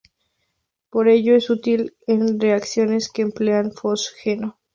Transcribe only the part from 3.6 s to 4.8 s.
fosgeno.